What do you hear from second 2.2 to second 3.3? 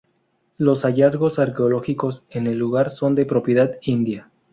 en el lugar son de